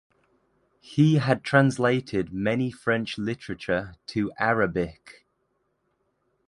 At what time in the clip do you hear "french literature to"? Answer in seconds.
2.71-4.31